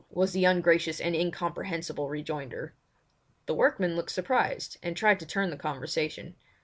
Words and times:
was 0.09 0.33
the 0.33 0.45
ungracious 0.45 0.99
and 0.99 1.15
incomprehensible 1.15 2.09
rejoinder. 2.09 2.73
The 3.45 3.53
workman 3.53 3.95
looked 3.95 4.09
surprised, 4.09 4.77
and 4.81 4.97
tried 4.97 5.19
to 5.19 5.27
turn 5.27 5.51
the 5.51 5.57
conversation. 5.57 6.33